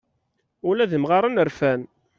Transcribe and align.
Ula 0.69 0.85
d 0.89 0.91
imɣaren 0.97 1.41
rfan. 1.47 1.81